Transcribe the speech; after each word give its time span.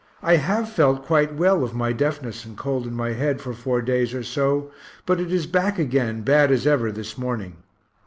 I 0.23 0.37
have 0.37 0.67
felt 0.67 1.05
quite 1.05 1.35
well 1.35 1.63
of 1.63 1.75
my 1.75 1.93
deafness 1.93 2.43
and 2.43 2.57
cold 2.57 2.87
in 2.87 2.95
my 2.95 3.13
head 3.13 3.39
for 3.39 3.53
four 3.53 3.83
days 3.83 4.15
or 4.15 4.23
so, 4.23 4.71
but 5.05 5.19
it 5.19 5.31
is 5.31 5.45
back 5.45 5.77
again 5.77 6.21
bad 6.21 6.51
as 6.51 6.65
ever 6.65 6.91
this 6.91 7.19
morning. 7.19 7.57